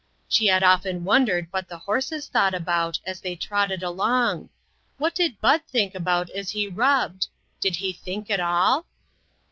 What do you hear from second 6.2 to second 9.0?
as he rubbed? Did he think at all?